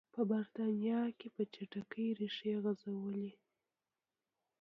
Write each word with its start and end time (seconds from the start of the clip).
په 0.13 0.21
برېټانیا 0.31 1.01
کې 1.17 1.27
په 1.35 1.43
چټکۍ 1.53 2.07
ریښې 2.19 2.53
غځولې. 2.63 3.29